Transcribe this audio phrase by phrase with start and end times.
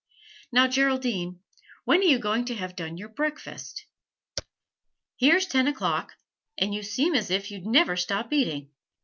[0.51, 1.41] 'Now, Geraldine,
[1.85, 3.85] when are you going to have done your breakfast?
[5.17, 6.15] Here's ten o'clock,
[6.57, 8.71] and you seem as if you'd never stop eating.